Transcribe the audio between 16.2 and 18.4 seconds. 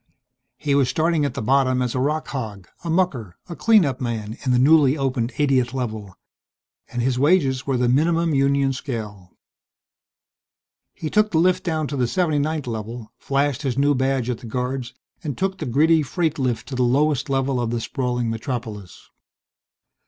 lift to the lowest level of the sprawling